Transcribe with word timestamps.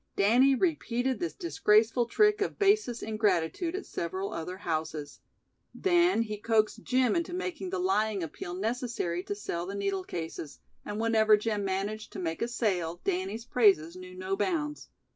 Danny 0.15 0.55
repeated 0.55 1.19
this 1.19 1.35
disgraceful 1.35 2.07
trick 2.07 2.41
of 2.41 2.57
basest 2.57 3.03
ingratitude 3.03 3.75
at 3.75 3.85
several 3.85 4.33
other 4.33 4.57
houses. 4.57 5.19
Then 5.75 6.23
he 6.23 6.39
coaxed 6.39 6.81
Jim 6.81 7.15
into 7.15 7.33
making 7.35 7.69
the 7.69 7.77
lying 7.77 8.23
appeal 8.23 8.55
necessary 8.55 9.21
to 9.21 9.35
sell 9.35 9.67
the 9.67 9.75
needle 9.75 10.03
cases, 10.03 10.57
and 10.83 10.99
whenever 10.99 11.37
Jim 11.37 11.63
managed 11.63 12.13
to 12.13 12.19
make 12.19 12.41
a 12.41 12.47
sale 12.47 12.99
Danny's 13.03 13.45
praises 13.45 13.95
knew 13.95 14.15
no 14.15 14.35
bounds. 14.35 14.89